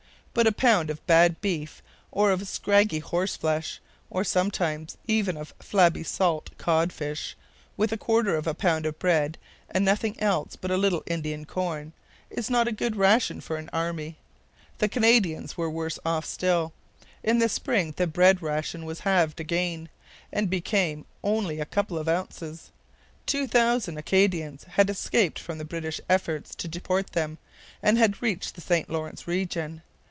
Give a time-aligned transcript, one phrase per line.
[0.33, 5.35] But a pound of bad beef, or of scraggy horse flesh, or some times even
[5.35, 7.35] of flabby salt cod fish,
[7.75, 9.37] with a quarter of a pound of bread,
[9.69, 11.91] and nothing else but a little Indian corn,
[12.29, 14.19] is not a good ration for an army.
[14.77, 16.71] The Canadians were worse off still.
[17.23, 19.89] In the spring the bread ration was halved again,
[20.31, 22.71] and became only a couple of ounces.
[23.25, 27.37] Two thousand Acadians had escaped from the British efforts to deport them,
[27.83, 29.81] and had reached the St Lawrence region.